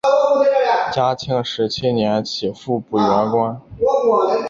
[0.91, 3.61] 嘉庆十七年起复补原官。